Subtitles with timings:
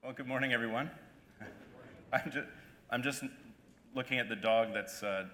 [0.00, 0.92] Well, good morning, everyone.
[2.12, 2.46] I'm just,
[2.88, 3.24] I'm just
[3.96, 5.24] looking at the dog that's, uh,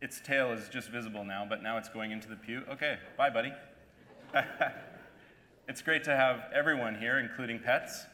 [0.00, 2.62] its tail is just visible now, but now it's going into the pew.
[2.70, 3.52] Okay, bye, buddy.
[5.68, 8.04] it's great to have everyone here, including pets.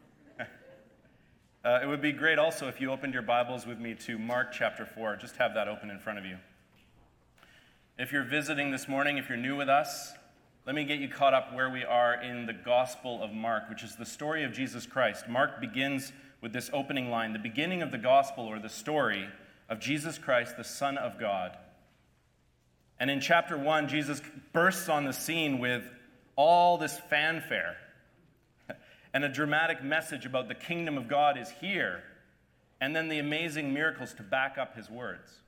[0.40, 4.50] uh, it would be great also if you opened your Bibles with me to Mark
[4.50, 5.16] chapter 4.
[5.16, 6.38] Just have that open in front of you.
[7.98, 10.14] If you're visiting this morning, if you're new with us,
[10.64, 13.82] let me get you caught up where we are in the Gospel of Mark, which
[13.82, 15.28] is the story of Jesus Christ.
[15.28, 19.28] Mark begins with this opening line the beginning of the Gospel or the story
[19.68, 21.56] of Jesus Christ, the Son of God.
[23.00, 24.22] And in chapter 1, Jesus
[24.52, 25.82] bursts on the scene with
[26.36, 27.76] all this fanfare
[29.12, 32.04] and a dramatic message about the kingdom of God is here,
[32.80, 35.40] and then the amazing miracles to back up his words.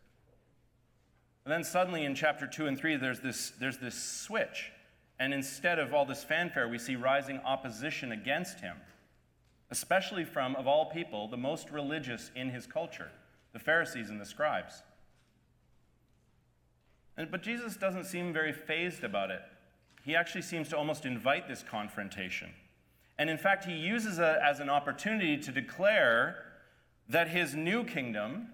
[1.44, 4.72] And then suddenly in chapter 2 and 3, there's this, there's this switch
[5.18, 8.76] and instead of all this fanfare, we see rising opposition against him,
[9.70, 13.10] especially from, of all people, the most religious in his culture,
[13.52, 14.82] the Pharisees and the scribes.
[17.16, 19.40] And, but Jesus doesn't seem very fazed about it.
[20.04, 22.50] He actually seems to almost invite this confrontation.
[23.16, 26.36] And in fact, he uses it as an opportunity to declare
[27.08, 28.48] that his new kingdom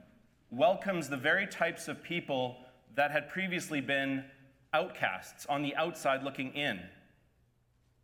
[0.51, 2.57] welcomes the very types of people
[2.95, 4.25] that had previously been
[4.73, 6.81] outcasts on the outside looking in.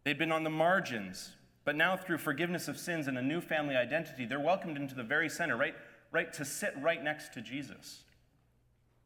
[0.04, 1.32] They'd been on the margins,
[1.64, 5.02] but now through forgiveness of sins and a new family identity, they're welcomed into the
[5.02, 5.74] very center, right,
[6.12, 8.02] right to sit right next to Jesus.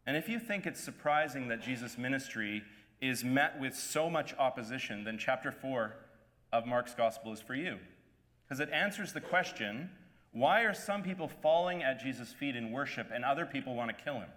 [0.06, 2.62] And if you think it's surprising that Jesus' ministry
[3.00, 5.94] is met with so much opposition, then chapter 4
[6.52, 7.78] of Mark's gospel is for you.
[8.44, 9.90] Because it answers the question
[10.32, 14.04] why are some people falling at Jesus' feet in worship and other people want to
[14.04, 14.28] kill him?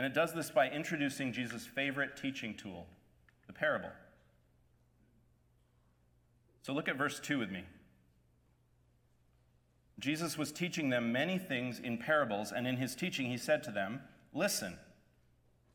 [0.00, 2.86] And it does this by introducing Jesus' favorite teaching tool,
[3.46, 3.90] the parable.
[6.62, 7.64] So look at verse 2 with me.
[9.98, 13.70] Jesus was teaching them many things in parables, and in his teaching, he said to
[13.70, 14.00] them,
[14.32, 14.78] Listen.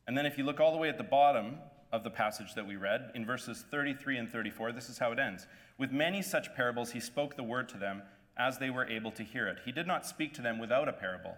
[0.08, 1.58] And then if you look all the way at the bottom
[1.92, 5.20] of the passage that we read, in verses 33 and 34, this is how it
[5.20, 5.46] ends.
[5.78, 8.02] With many such parables, he spoke the word to them
[8.36, 9.60] as they were able to hear it.
[9.66, 11.36] He did not speak to them without a parable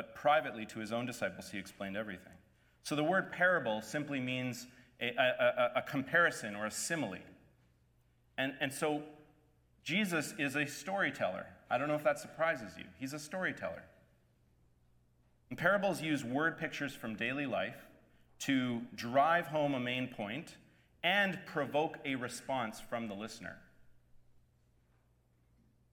[0.00, 2.32] but privately to his own disciples, he explained everything.
[2.84, 4.66] So the word parable simply means
[4.98, 7.18] a, a, a, comparison or a simile.
[8.38, 9.02] And, and so
[9.84, 11.44] Jesus is a storyteller.
[11.70, 12.84] I don't know if that surprises you.
[12.98, 13.82] He's a storyteller.
[15.50, 17.86] And parables use word pictures from daily life
[18.38, 20.56] to drive home a main point
[21.04, 23.58] and provoke a response from the listener.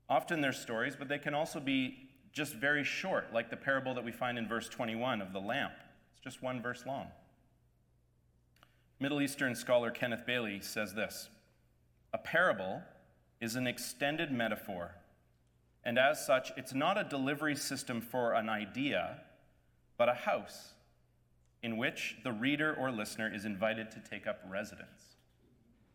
[0.08, 2.07] Often they're stories, but they can also be
[2.38, 5.74] just very short, like the parable that we find in verse 21 of the lamp.
[6.14, 7.08] It's just one verse long.
[9.00, 11.30] Middle Eastern scholar Kenneth Bailey says this
[12.14, 12.84] A parable
[13.42, 14.92] is an extended metaphor,
[15.84, 19.22] and as such, it's not a delivery system for an idea,
[19.98, 20.74] but a house
[21.64, 25.16] in which the reader or listener is invited to take up residence.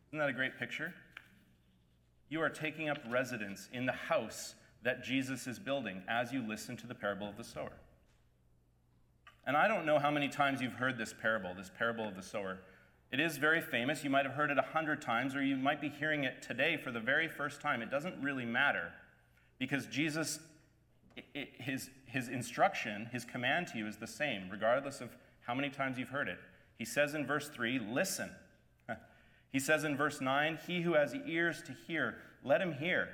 [0.09, 0.93] Isn't that a great picture?
[2.27, 6.77] You are taking up residence in the house that Jesus is building as you listen
[6.77, 7.73] to the parable of the sower.
[9.45, 12.23] And I don't know how many times you've heard this parable, this parable of the
[12.23, 12.59] sower.
[13.11, 14.03] It is very famous.
[14.03, 16.77] You might have heard it a hundred times, or you might be hearing it today
[16.77, 17.81] for the very first time.
[17.81, 18.91] It doesn't really matter
[19.59, 20.39] because Jesus,
[21.33, 25.09] his, his instruction, his command to you is the same, regardless of
[25.41, 26.39] how many times you've heard it.
[26.77, 28.31] He says in verse 3, listen.
[29.51, 33.09] He says in verse 9, he who has ears to hear, let him hear.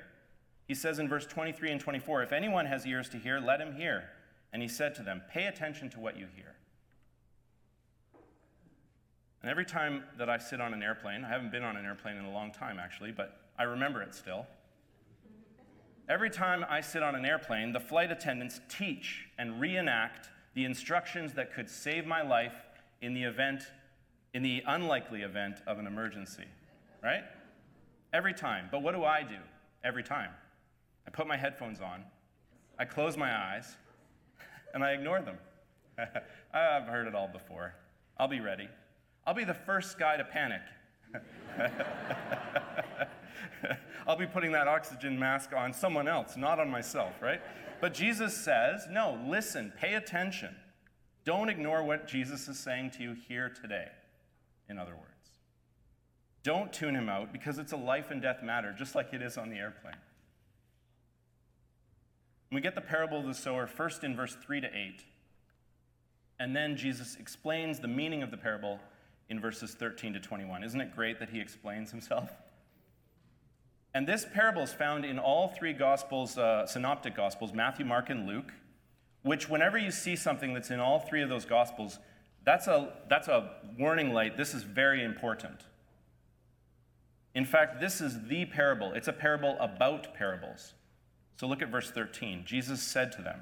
[0.70, 3.74] He says in verse 23 and 24, If anyone has ears to hear, let him
[3.74, 4.04] hear.
[4.52, 6.54] And he said to them, Pay attention to what you hear.
[9.42, 12.18] And every time that I sit on an airplane, I haven't been on an airplane
[12.18, 14.46] in a long time actually, but I remember it still.
[16.08, 21.32] Every time I sit on an airplane, the flight attendants teach and reenact the instructions
[21.34, 22.54] that could save my life
[23.02, 23.64] in the event,
[24.34, 26.46] in the unlikely event of an emergency,
[27.02, 27.24] right?
[28.12, 28.68] Every time.
[28.70, 29.38] But what do I do
[29.82, 30.30] every time?
[31.06, 32.04] I put my headphones on,
[32.78, 33.76] I close my eyes,
[34.74, 35.36] and I ignore them.
[36.54, 37.74] I've heard it all before.
[38.18, 38.68] I'll be ready.
[39.26, 40.62] I'll be the first guy to panic.
[44.06, 47.40] I'll be putting that oxygen mask on someone else, not on myself, right?
[47.80, 50.54] But Jesus says, no, listen, pay attention.
[51.24, 53.88] Don't ignore what Jesus is saying to you here today,
[54.68, 55.06] in other words.
[56.42, 59.36] Don't tune him out because it's a life and death matter, just like it is
[59.36, 59.96] on the airplane.
[62.52, 65.04] We get the parable of the sower first in verse 3 to 8,
[66.40, 68.80] and then Jesus explains the meaning of the parable
[69.28, 70.64] in verses 13 to 21.
[70.64, 72.30] Isn't it great that he explains himself?
[73.94, 78.26] And this parable is found in all three Gospels, uh, synoptic Gospels, Matthew, Mark, and
[78.26, 78.52] Luke,
[79.22, 81.98] which, whenever you see something that's in all three of those Gospels,
[82.44, 84.36] that's a, that's a warning light.
[84.36, 85.66] This is very important.
[87.34, 88.92] In fact, this is the parable.
[88.92, 90.74] It's a parable about parables.
[91.40, 92.42] So look at verse 13.
[92.44, 93.40] Jesus said to them,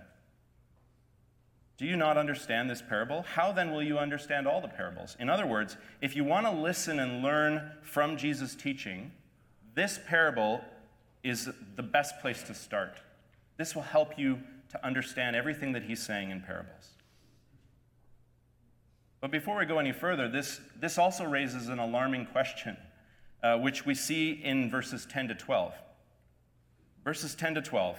[1.78, 3.22] Do you not understand this parable?
[3.34, 5.16] How then will you understand all the parables?
[5.18, 9.10] In other words, if you want to listen and learn from Jesus' teaching,
[9.74, 10.60] this parable
[11.24, 13.00] is the best place to start.
[13.56, 14.38] This will help you
[14.70, 16.90] to understand everything that he's saying in parables.
[19.20, 22.76] But before we go any further, this, this also raises an alarming question,
[23.42, 25.74] uh, which we see in verses 10 to 12.
[27.08, 27.96] Verses 10 to 12.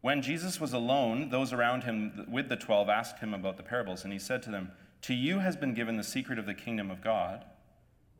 [0.00, 4.04] When Jesus was alone, those around him with the twelve asked him about the parables,
[4.04, 4.70] and he said to them,
[5.02, 7.44] To you has been given the secret of the kingdom of God.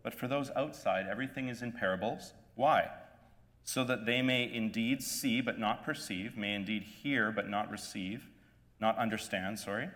[0.02, 2.32] But for those outside, everything is in parables.
[2.56, 2.88] Why?
[3.62, 8.26] So that they may indeed see but not perceive, may indeed hear but not receive,
[8.80, 9.88] not understand, sorry,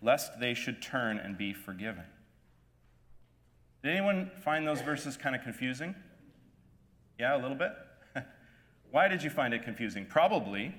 [0.00, 2.04] lest they should turn and be forgiven.
[3.82, 5.94] Did anyone find those verses kind of confusing?
[7.18, 7.72] Yeah, a little bit?
[8.92, 10.06] Why did you find it confusing?
[10.06, 10.74] Probably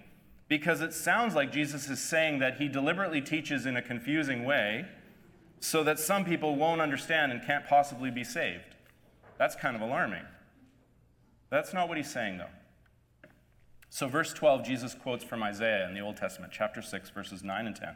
[0.48, 4.86] because it sounds like Jesus is saying that he deliberately teaches in a confusing way
[5.60, 8.76] so that some people won't understand and can't possibly be saved.
[9.40, 10.26] That's kind of alarming.
[11.50, 12.52] That's not what he's saying, though.
[13.90, 17.66] So, verse 12, Jesus quotes from Isaiah in the Old Testament, chapter 6, verses 9
[17.66, 17.96] and 10.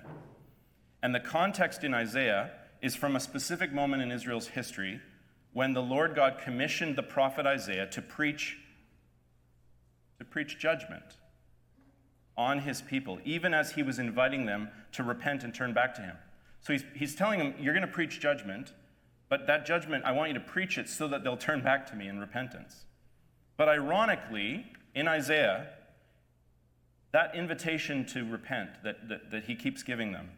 [1.03, 4.99] And the context in Isaiah is from a specific moment in Israel's history
[5.53, 8.57] when the Lord God commissioned the prophet Isaiah to preach
[10.19, 11.17] to preach judgment
[12.37, 16.01] on his people, even as he was inviting them to repent and turn back to
[16.01, 16.15] him.
[16.61, 18.73] So he's, he's telling them, You're going to preach judgment,
[19.29, 21.95] but that judgment, I want you to preach it so that they'll turn back to
[21.95, 22.85] me in repentance.
[23.57, 25.67] But ironically, in Isaiah,
[27.11, 30.29] that invitation to repent that, that, that he keeps giving them,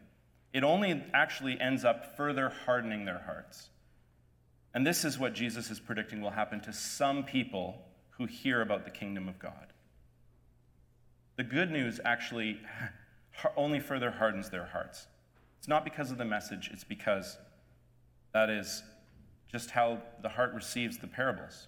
[0.53, 3.69] it only actually ends up further hardening their hearts.
[4.73, 7.81] And this is what Jesus is predicting will happen to some people
[8.11, 9.68] who hear about the kingdom of God.
[11.39, 12.59] The good news actually
[13.55, 15.07] only further hardens their hearts.
[15.57, 17.37] It's not because of the message, it's because
[18.33, 18.83] that is
[19.49, 21.67] just how the heart receives the parables.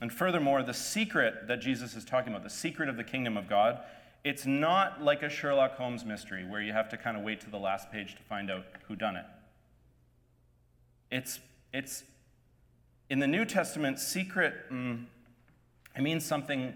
[0.00, 3.46] And furthermore, the secret that Jesus is talking about, the secret of the kingdom of
[3.50, 3.80] God,
[4.24, 7.50] it's not like a Sherlock Holmes mystery where you have to kind of wait to
[7.50, 9.26] the last page to find out who done it.
[11.10, 11.38] It's,
[11.74, 12.04] it's
[13.10, 15.04] in the New Testament, secret, mm,
[15.94, 16.72] it means something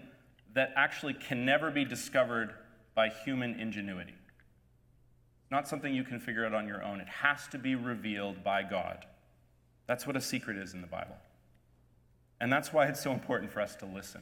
[0.55, 2.55] that actually can never be discovered
[2.95, 7.01] by human ingenuity It's not something you can figure out on your own.
[7.01, 9.05] It has to be revealed by God.
[9.85, 11.17] That's what a secret is in the Bible.
[12.39, 14.21] And that's why it's so important for us to listen.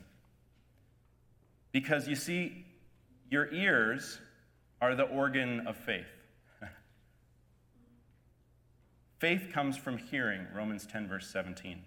[1.71, 2.65] Because you see,
[3.29, 4.19] your ears
[4.81, 6.05] are the organ of faith.
[9.19, 11.81] faith comes from hearing, Romans 10, verse 17.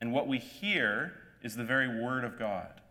[0.00, 1.12] And what we hear
[1.42, 2.81] is the very word of God.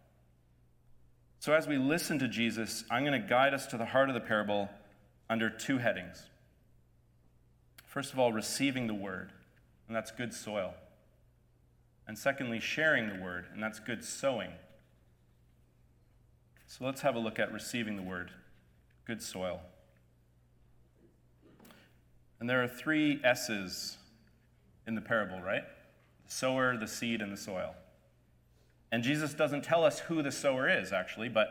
[1.42, 4.14] So as we listen to Jesus, I'm going to guide us to the heart of
[4.14, 4.70] the parable
[5.28, 6.28] under two headings.
[7.84, 9.32] First of all, receiving the word,
[9.88, 10.76] and that's good soil.
[12.08, 14.52] And secondly, sharing the word, and that's good sowing.
[16.68, 18.30] So let's have a look at receiving the word,
[19.08, 19.62] good soil.
[22.40, 23.98] And there are three S's
[24.86, 25.64] in the parable, right?
[26.24, 27.74] The sower, the seed, and the soil.
[28.92, 31.50] And Jesus doesn't tell us who the sower is, actually, but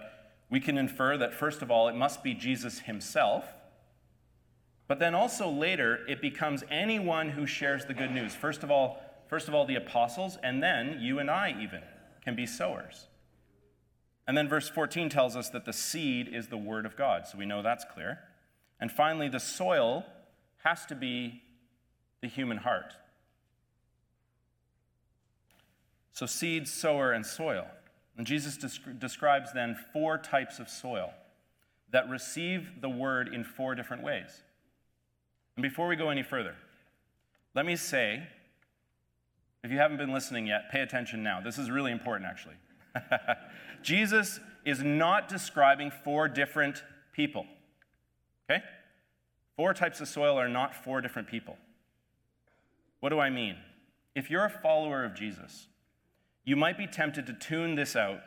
[0.50, 3.44] we can infer that, first of all, it must be Jesus himself
[4.90, 8.34] but then also later, it becomes anyone who shares the good news.
[8.34, 11.82] First of all, first of all, the apostles, and then you and I even
[12.24, 13.06] can be sowers.
[14.26, 17.38] And then verse 14 tells us that the seed is the word of God, so
[17.38, 18.18] we know that's clear.
[18.80, 20.04] And finally, the soil
[20.64, 21.40] has to be
[22.20, 22.92] the human heart.
[26.12, 27.66] So, seed, sower, and soil.
[28.16, 31.12] And Jesus describes then four types of soil
[31.92, 34.42] that receive the word in four different ways.
[35.56, 36.54] And before we go any further,
[37.54, 38.22] let me say
[39.62, 41.40] if you haven't been listening yet, pay attention now.
[41.40, 42.54] This is really important, actually.
[43.82, 47.46] Jesus is not describing four different people.
[48.50, 48.62] Okay?
[49.56, 51.58] Four types of soil are not four different people.
[53.00, 53.56] What do I mean?
[54.14, 55.66] If you're a follower of Jesus,
[56.44, 58.20] you might be tempted to tune this out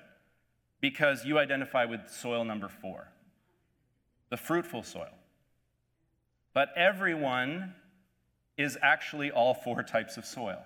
[0.81, 3.07] because you identify with soil number four,
[4.29, 5.13] the fruitful soil.
[6.53, 7.73] But everyone
[8.57, 10.63] is actually all four types of soil.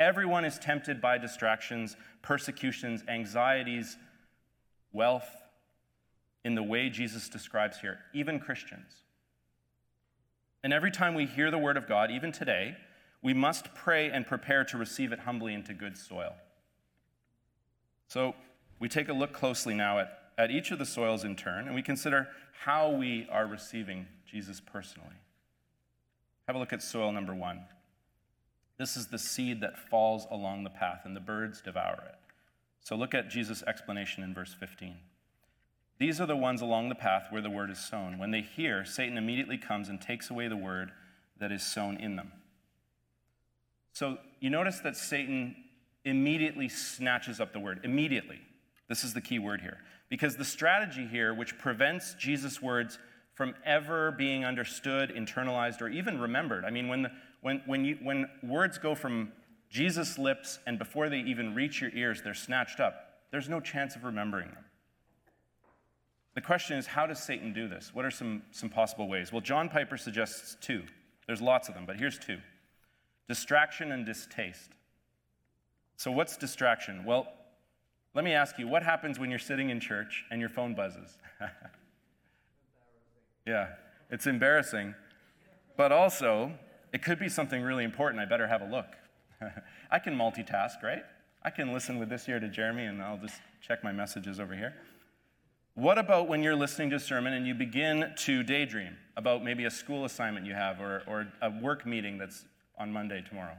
[0.00, 3.96] Everyone is tempted by distractions, persecutions, anxieties,
[4.92, 5.28] wealth,
[6.44, 9.04] in the way Jesus describes here, even Christians.
[10.64, 12.76] And every time we hear the word of God, even today,
[13.22, 16.34] we must pray and prepare to receive it humbly into good soil.
[18.12, 18.34] So
[18.78, 21.74] we take a look closely now at, at each of the soils in turn, and
[21.74, 25.16] we consider how we are receiving Jesus personally.
[26.46, 27.60] Have a look at soil number one.
[28.76, 32.18] This is the seed that falls along the path, and the birds devour it.
[32.82, 34.96] So look at Jesus' explanation in verse 15.
[35.98, 38.18] These are the ones along the path where the word is sown.
[38.18, 40.90] When they hear, Satan immediately comes and takes away the word
[41.38, 42.32] that is sown in them.
[43.94, 45.56] So you notice that Satan
[46.04, 47.80] immediately snatches up the word.
[47.84, 48.40] Immediately.
[48.88, 49.78] This is the key word here.
[50.08, 52.98] Because the strategy here, which prevents Jesus' words
[53.34, 56.64] from ever being understood, internalized, or even remembered.
[56.64, 59.32] I mean, when, the, when, when, you, when words go from
[59.70, 63.96] Jesus' lips and before they even reach your ears, they're snatched up, there's no chance
[63.96, 64.64] of remembering them.
[66.34, 67.90] The question is, how does Satan do this?
[67.94, 69.32] What are some, some possible ways?
[69.32, 70.82] Well, John Piper suggests two.
[71.26, 72.38] There's lots of them, but here's two
[73.28, 74.70] distraction and distaste.
[76.02, 77.04] So, what's distraction?
[77.04, 77.28] Well,
[78.12, 81.16] let me ask you what happens when you're sitting in church and your phone buzzes?
[83.46, 83.68] yeah,
[84.10, 84.96] it's embarrassing.
[85.76, 86.54] But also,
[86.92, 88.20] it could be something really important.
[88.20, 88.96] I better have a look.
[89.92, 91.04] I can multitask, right?
[91.44, 94.56] I can listen with this ear to Jeremy and I'll just check my messages over
[94.56, 94.74] here.
[95.74, 99.66] What about when you're listening to a sermon and you begin to daydream about maybe
[99.66, 102.44] a school assignment you have or, or a work meeting that's
[102.76, 103.56] on Monday tomorrow?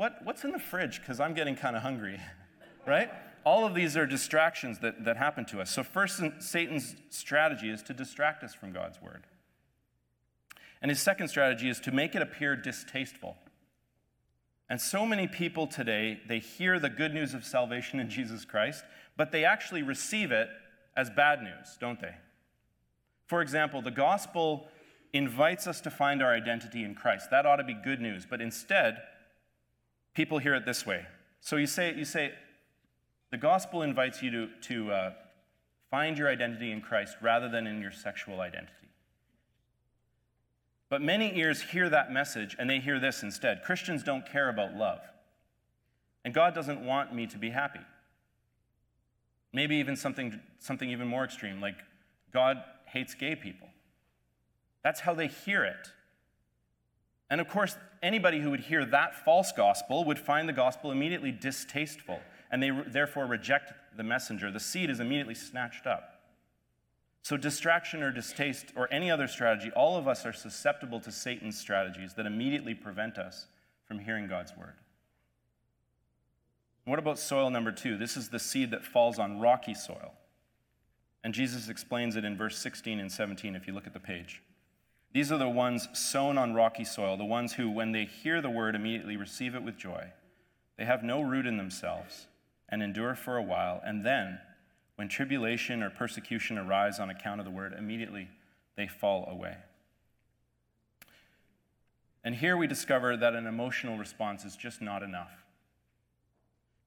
[0.00, 0.98] What, what's in the fridge?
[0.98, 2.18] Because I'm getting kind of hungry,
[2.86, 3.10] right?
[3.44, 5.70] All of these are distractions that, that happen to us.
[5.70, 9.26] So, first, Satan's strategy is to distract us from God's word.
[10.80, 13.36] And his second strategy is to make it appear distasteful.
[14.70, 18.82] And so many people today, they hear the good news of salvation in Jesus Christ,
[19.18, 20.48] but they actually receive it
[20.96, 22.14] as bad news, don't they?
[23.26, 24.68] For example, the gospel
[25.12, 27.30] invites us to find our identity in Christ.
[27.30, 29.02] That ought to be good news, but instead,
[30.14, 31.06] people hear it this way.
[31.40, 32.32] So you say, you say
[33.30, 35.12] the gospel invites you to, to uh,
[35.90, 38.72] find your identity in Christ rather than in your sexual identity.
[40.88, 44.74] But many ears hear that message and they hear this instead Christians don't care about
[44.74, 45.00] love.
[46.24, 47.80] And God doesn't want me to be happy.
[49.52, 51.76] Maybe even something, something even more extreme, like
[52.32, 53.68] God hates gay people.
[54.82, 55.88] That's how they hear it.
[57.30, 61.30] And of course, anybody who would hear that false gospel would find the gospel immediately
[61.30, 62.18] distasteful,
[62.50, 64.50] and they therefore reject the messenger.
[64.50, 66.20] The seed is immediately snatched up.
[67.22, 71.58] So, distraction or distaste or any other strategy, all of us are susceptible to Satan's
[71.58, 73.46] strategies that immediately prevent us
[73.84, 74.74] from hearing God's word.
[76.86, 77.98] What about soil number two?
[77.98, 80.14] This is the seed that falls on rocky soil.
[81.22, 84.42] And Jesus explains it in verse 16 and 17 if you look at the page.
[85.12, 88.50] These are the ones sown on rocky soil, the ones who, when they hear the
[88.50, 90.12] word, immediately receive it with joy.
[90.76, 92.26] They have no root in themselves
[92.68, 94.38] and endure for a while, and then,
[94.94, 98.28] when tribulation or persecution arise on account of the word, immediately
[98.76, 99.56] they fall away.
[102.22, 105.32] And here we discover that an emotional response is just not enough.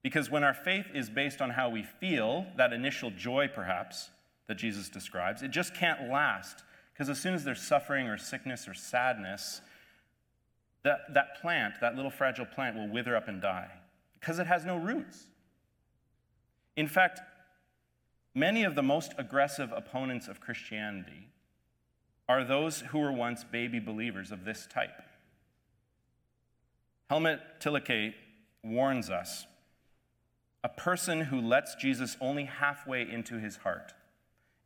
[0.02, 4.10] Because when our faith is based on how we feel, that initial joy perhaps
[4.46, 6.62] that Jesus describes, it just can't last.
[6.94, 9.60] Because as soon as there's suffering or sickness or sadness,
[10.84, 13.70] that, that plant, that little fragile plant, will wither up and die
[14.18, 15.26] because it has no roots.
[16.76, 17.20] In fact,
[18.34, 21.28] Many of the most aggressive opponents of Christianity
[22.28, 25.02] are those who were once baby believers of this type.
[27.08, 28.14] Helmut Thielicke
[28.64, 29.46] warns us
[30.64, 33.92] a person who lets Jesus only halfway into his heart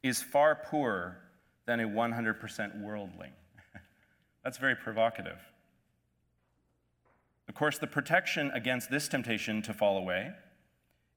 [0.02, 1.18] is far poorer
[1.68, 3.30] than a 100% worldling.
[4.42, 5.36] That's very provocative.
[7.46, 10.32] Of course, the protection against this temptation to fall away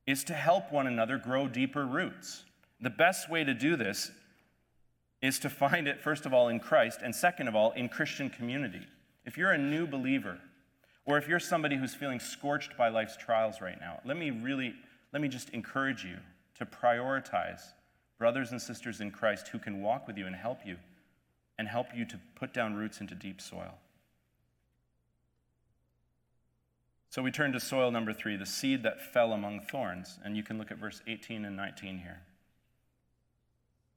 [0.05, 2.43] is to help one another grow deeper roots.
[2.81, 4.11] The best way to do this
[5.21, 8.29] is to find it, first of all, in Christ, and second of all, in Christian
[8.29, 8.85] community.
[9.25, 10.37] If you're a new believer,
[11.05, 14.73] or if you're somebody who's feeling scorched by life's trials right now, let me really,
[15.13, 16.17] let me just encourage you
[16.55, 17.61] to prioritize
[18.21, 20.77] brothers and sisters in Christ who can walk with you and help you,
[21.57, 23.73] and help you to put down roots into deep soil.
[27.09, 30.19] So we turn to soil number three, the seed that fell among thorns.
[30.23, 32.21] And you can look at verse 18 and 19 here.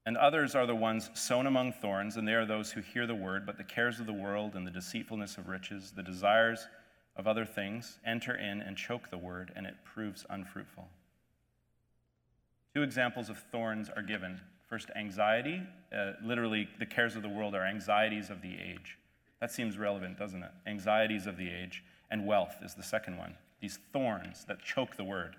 [0.07, 3.13] And others are the ones sown among thorns, and they are those who hear the
[3.13, 6.65] word, but the cares of the world and the deceitfulness of riches, the desires
[7.15, 10.87] of other things enter in and choke the word, and it proves unfruitful.
[12.75, 14.41] Two examples of thorns are given.
[14.67, 15.61] First, anxiety.
[15.97, 18.97] Uh, literally, the cares of the world are anxieties of the age.
[19.39, 20.51] That seems relevant, doesn't it?
[20.67, 21.85] Anxieties of the age.
[22.11, 23.35] And wealth is the second one.
[23.61, 25.37] These thorns that choke the word.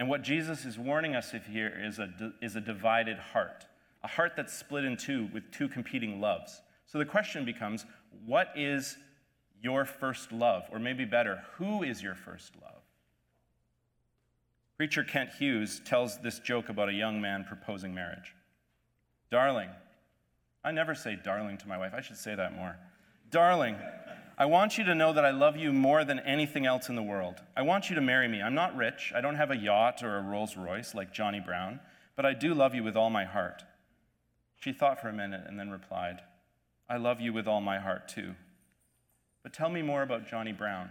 [0.00, 2.10] And what Jesus is warning us of here is a,
[2.42, 3.66] is a divided heart,
[4.02, 6.62] a heart that's split in two with two competing loves.
[6.86, 7.86] So the question becomes
[8.26, 8.96] what is
[9.62, 10.64] your first love?
[10.72, 12.83] Or maybe better, who is your first love?
[14.76, 18.34] Preacher Kent Hughes tells this joke about a young man proposing marriage.
[19.30, 19.70] Darling,
[20.64, 21.92] I never say darling to my wife.
[21.94, 22.76] I should say that more.
[23.30, 23.76] Darling,
[24.36, 27.02] I want you to know that I love you more than anything else in the
[27.02, 27.40] world.
[27.56, 28.42] I want you to marry me.
[28.42, 29.12] I'm not rich.
[29.14, 31.78] I don't have a yacht or a Rolls Royce like Johnny Brown,
[32.16, 33.62] but I do love you with all my heart.
[34.56, 36.20] She thought for a minute and then replied,
[36.88, 38.34] I love you with all my heart too.
[39.44, 40.90] But tell me more about Johnny Brown.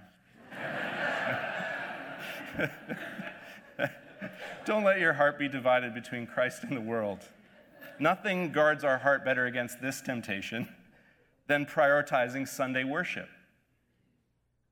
[4.66, 7.20] Don't let your heart be divided between Christ and the world.
[8.00, 10.68] Nothing guards our heart better against this temptation
[11.48, 13.30] than prioritizing Sunday worship.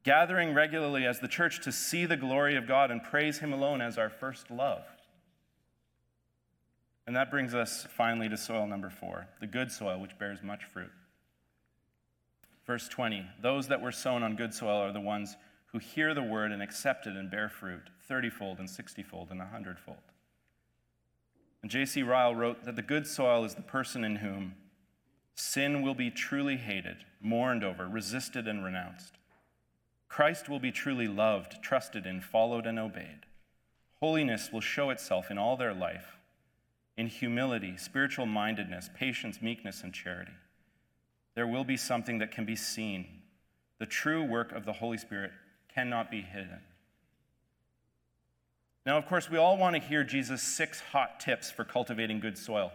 [0.03, 3.81] Gathering regularly as the church to see the glory of God and praise Him alone
[3.81, 4.83] as our first love.
[7.05, 10.63] And that brings us finally to soil number four the good soil, which bears much
[10.63, 10.91] fruit.
[12.65, 15.35] Verse 20 Those that were sown on good soil are the ones
[15.71, 19.45] who hear the word and accept it and bear fruit, thirtyfold and sixtyfold and a
[19.45, 19.97] hundredfold.
[21.61, 22.03] And J.C.
[22.03, 24.55] Ryle wrote that the good soil is the person in whom
[25.35, 29.13] sin will be truly hated, mourned over, resisted, and renounced.
[30.09, 33.25] Christ will be truly loved, trusted in, followed, and obeyed.
[33.99, 36.17] Holiness will show itself in all their life
[36.97, 40.33] in humility, spiritual mindedness, patience, meekness, and charity
[41.35, 43.05] there will be something that can be seen.
[43.79, 45.31] The true work of the Holy Spirit
[45.73, 46.59] cannot be hidden.
[48.85, 52.37] Now, of course, we all want to hear Jesus' six hot tips for cultivating good
[52.37, 52.71] soil.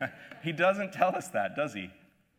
[0.42, 1.90] he doesn't tell us that, does he?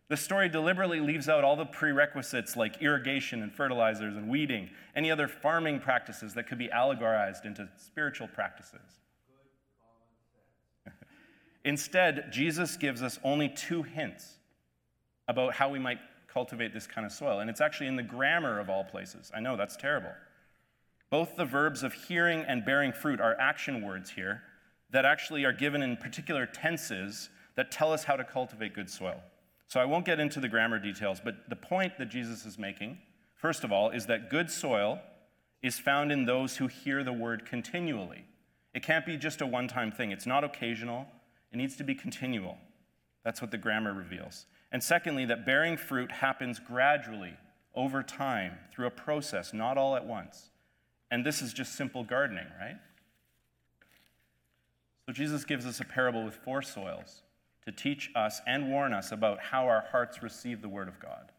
[0.10, 5.10] The story deliberately leaves out all the prerequisites like irrigation and fertilizers and weeding, any
[5.12, 8.82] other farming practices that could be allegorized into spiritual practices.
[11.66, 14.38] Instead, Jesus gives us only two hints
[15.28, 16.00] about how we might
[16.34, 17.40] cultivate this kind of soil.
[17.40, 19.32] And it's actually in the grammar of all places.
[19.36, 20.12] I know that's terrible.
[21.10, 24.42] Both the verbs of hearing and bearing fruit are action words here
[24.90, 29.22] that actually are given in particular tenses that tell us how to cultivate good soil.
[29.68, 32.98] So I won't get into the grammar details, but the point that Jesus is making,
[33.36, 35.00] first of all, is that good soil
[35.62, 38.26] is found in those who hear the word continually.
[38.74, 41.08] It can't be just a one time thing, it's not occasional,
[41.52, 42.58] it needs to be continual.
[43.24, 44.46] That's what the grammar reveals.
[44.74, 47.36] And secondly, that bearing fruit happens gradually
[47.76, 50.50] over time through a process, not all at once.
[51.12, 52.78] And this is just simple gardening, right?
[55.06, 57.22] So Jesus gives us a parable with four soils
[57.66, 61.32] to teach us and warn us about how our hearts receive the word of God.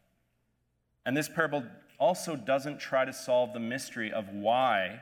[1.04, 1.64] And this parable
[1.98, 5.00] also doesn't try to solve the mystery of why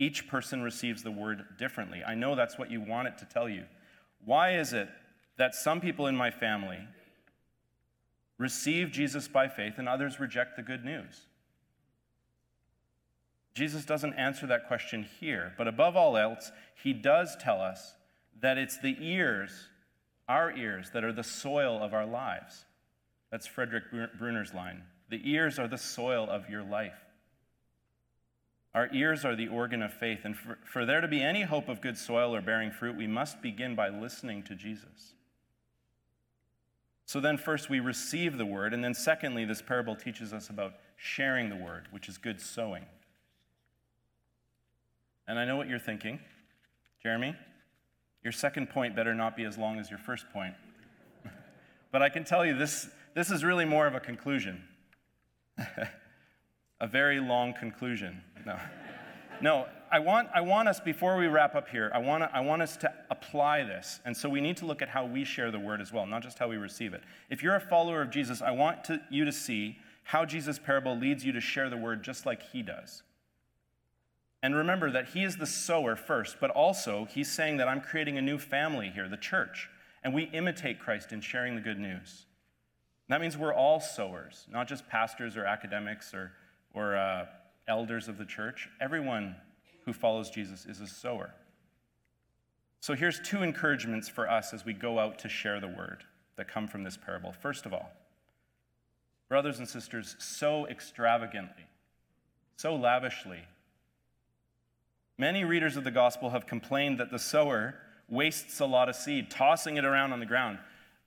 [0.00, 2.02] each person receives the word differently.
[2.04, 3.64] I know that's what you want it to tell you.
[4.24, 4.88] Why is it
[5.36, 6.78] that some people in my family
[8.38, 11.26] receive Jesus by faith and others reject the good news?
[13.54, 17.94] Jesus doesn't answer that question here, but above all else, he does tell us
[18.40, 19.68] that it's the ears,
[20.28, 22.64] our ears, that are the soil of our lives.
[23.32, 23.84] That's Frederick
[24.16, 24.84] Bruner's line.
[25.10, 26.98] The ears are the soil of your life.
[28.74, 31.68] Our ears are the organ of faith, and for, for there to be any hope
[31.68, 35.14] of good soil or bearing fruit, we must begin by listening to Jesus.
[37.08, 40.74] So then, first, we receive the word, and then, secondly, this parable teaches us about
[40.98, 42.84] sharing the word, which is good sowing.
[45.26, 46.20] And I know what you're thinking,
[47.02, 47.34] Jeremy.
[48.22, 50.52] Your second point better not be as long as your first point.
[51.92, 54.62] but I can tell you this, this is really more of a conclusion.
[56.78, 58.20] a very long conclusion.
[58.44, 58.58] No.
[59.40, 62.62] No, I want, I want us, before we wrap up here, I want, I want
[62.62, 64.00] us to apply this.
[64.04, 66.22] And so we need to look at how we share the word as well, not
[66.22, 67.02] just how we receive it.
[67.30, 70.96] If you're a follower of Jesus, I want to, you to see how Jesus' parable
[70.96, 73.02] leads you to share the word just like he does.
[74.42, 78.16] And remember that he is the sower first, but also he's saying that I'm creating
[78.18, 79.68] a new family here, the church.
[80.04, 82.26] And we imitate Christ in sharing the good news.
[83.08, 86.32] That means we're all sowers, not just pastors or academics or,
[86.74, 87.26] or uh,
[87.66, 88.68] elders of the church.
[88.80, 89.34] Everyone
[89.88, 91.30] who follows Jesus is a sower.
[92.80, 96.04] So here's two encouragements for us as we go out to share the word
[96.36, 97.32] that come from this parable.
[97.32, 97.90] First of all,
[99.30, 101.64] brothers and sisters, sow extravagantly.
[102.56, 103.40] sow lavishly.
[105.16, 107.76] Many readers of the gospel have complained that the sower
[108.10, 110.58] wastes a lot of seed, tossing it around on the ground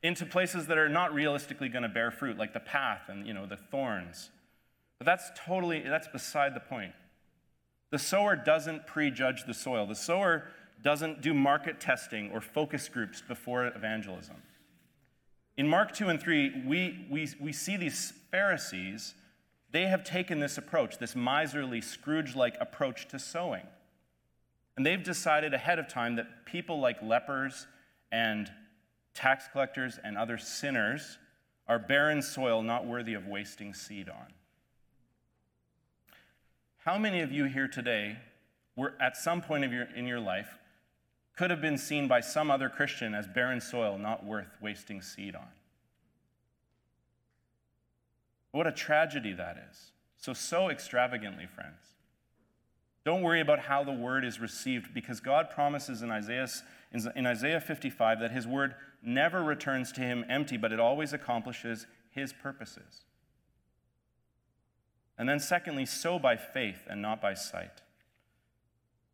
[0.01, 3.33] into places that are not realistically going to bear fruit, like the path and you
[3.35, 4.31] know the thorns.
[4.97, 6.93] But that's totally that's beside the point.
[7.91, 9.85] The sower doesn't prejudge the soil.
[9.85, 10.45] The sower
[10.81, 14.37] doesn't do market testing or focus groups before evangelism.
[15.57, 19.13] In Mark 2 and 3, we, we, we see these Pharisees,
[19.71, 23.67] they have taken this approach, this miserly, Scrooge like approach to sowing.
[24.77, 27.67] And they've decided ahead of time that people like lepers
[28.11, 28.49] and
[29.13, 31.17] tax collectors and other sinners
[31.67, 34.27] are barren soil not worthy of wasting seed on.
[36.83, 38.17] How many of you here today
[38.75, 40.57] were at some point your, in your life
[41.37, 45.35] could have been seen by some other Christian as barren soil not worth wasting seed
[45.35, 45.47] on?
[48.51, 49.91] What a tragedy that is.
[50.17, 51.95] So, sow extravagantly, friends.
[53.05, 56.47] Don't worry about how the word is received because God promises in Isaiah,
[57.15, 61.85] in Isaiah 55 that his word never returns to him empty, but it always accomplishes
[62.09, 63.05] his purposes.
[65.17, 67.81] And then, secondly, sow by faith and not by sight.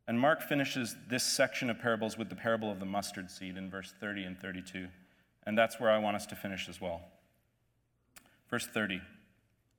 [0.07, 3.69] And Mark finishes this section of parables with the parable of the mustard seed in
[3.69, 4.87] verse 30 and 32.
[5.45, 7.01] And that's where I want us to finish as well.
[8.49, 9.01] Verse 30.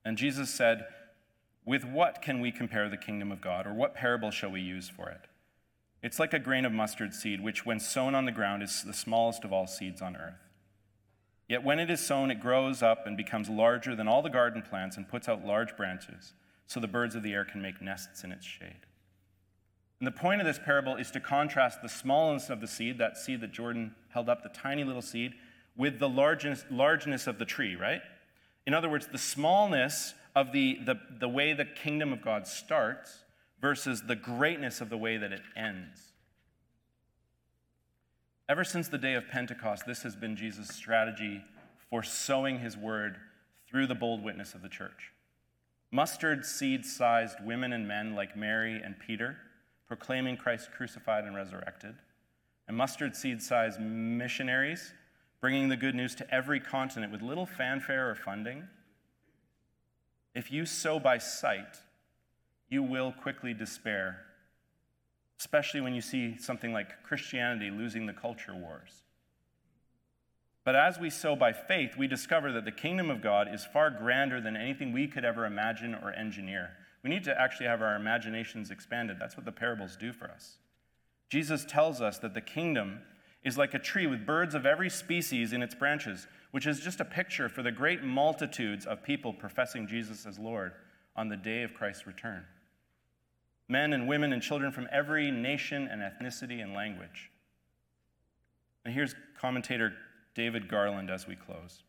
[0.04, 0.86] And Jesus said,
[1.64, 4.88] With what can we compare the kingdom of God, or what parable shall we use
[4.88, 5.26] for it?
[6.02, 8.92] It's like a grain of mustard seed, which, when sown on the ground, is the
[8.92, 10.47] smallest of all seeds on earth.
[11.48, 14.62] Yet when it is sown, it grows up and becomes larger than all the garden
[14.62, 16.34] plants and puts out large branches,
[16.66, 18.86] so the birds of the air can make nests in its shade.
[19.98, 23.16] And the point of this parable is to contrast the smallness of the seed, that
[23.16, 25.32] seed that Jordan held up, the tiny little seed,
[25.76, 28.02] with the largeness, largeness of the tree, right?
[28.66, 33.24] In other words, the smallness of the, the, the way the kingdom of God starts
[33.60, 36.07] versus the greatness of the way that it ends.
[38.48, 41.42] Ever since the day of Pentecost, this has been Jesus' strategy
[41.90, 43.18] for sowing his word
[43.68, 45.12] through the bold witness of the church.
[45.90, 49.36] Mustard seed sized women and men like Mary and Peter,
[49.86, 51.96] proclaiming Christ crucified and resurrected,
[52.66, 54.94] and mustard seed sized missionaries,
[55.42, 58.64] bringing the good news to every continent with little fanfare or funding.
[60.34, 61.80] If you sow by sight,
[62.70, 64.24] you will quickly despair,
[65.38, 69.02] especially when you see something like Christianity losing the culture wars.
[70.64, 73.88] But as we sow by faith, we discover that the kingdom of God is far
[73.90, 76.70] grander than anything we could ever imagine or engineer.
[77.02, 79.16] We need to actually have our imaginations expanded.
[79.18, 80.58] That's what the parables do for us.
[81.30, 83.00] Jesus tells us that the kingdom
[83.44, 87.00] is like a tree with birds of every species in its branches, which is just
[87.00, 90.72] a picture for the great multitudes of people professing Jesus as Lord
[91.14, 92.44] on the day of Christ's return
[93.68, 97.30] men and women and children from every nation and ethnicity and language.
[98.84, 99.92] And here's commentator
[100.34, 101.82] David Garland as we close.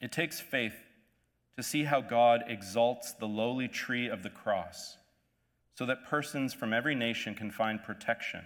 [0.00, 0.74] It takes faith
[1.56, 4.96] to see how God exalts the lowly tree of the cross
[5.74, 8.44] so that persons from every nation can find protection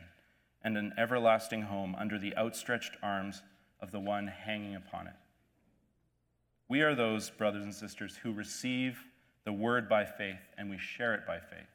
[0.62, 3.42] and an everlasting home under the outstretched arms
[3.80, 5.14] of the one hanging upon it.
[6.68, 8.98] We are those, brothers and sisters, who receive
[9.46, 11.70] the word by faith, and we share it by faith.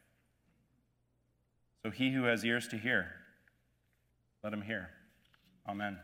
[1.81, 3.07] So he who has ears to hear,
[4.43, 4.89] let him hear.
[5.67, 5.97] Amen.